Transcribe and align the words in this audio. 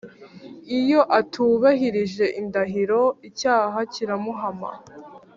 Iyo 0.79 1.01
atubahirije 1.19 2.25
indahiro, 2.41 3.01
icyaha 3.29 3.79
kiramuhama, 3.93 4.69